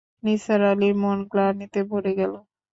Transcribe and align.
নিসার 0.23 0.61
আলির 0.71 0.95
মন 1.01 1.17
গ্লানিতে 1.31 1.79
ভরে 1.89 2.11
গেল। 2.19 2.33